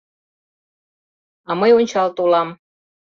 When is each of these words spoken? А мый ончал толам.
А 1.49 1.51
мый 1.59 1.71
ончал 1.79 2.07
толам. 2.17 2.49